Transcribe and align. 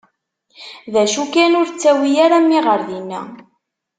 D 0.93 0.95
acu 1.03 1.23
kan, 1.33 1.51
ur 1.59 1.67
ttawi 1.69 2.11
ara 2.25 2.37
mmi 2.43 2.59
ɣer 2.67 2.79
dinna. 2.89 3.21